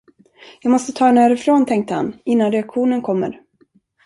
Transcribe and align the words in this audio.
Jag 0.61 0.71
måste 0.71 0.91
ta 0.91 1.05
henne 1.05 1.21
härifrån, 1.21 1.65
tänkte 1.65 1.93
han, 1.93 2.15
innan 2.25 2.51
reaktionen 2.51 3.01
kommer. 3.01 3.41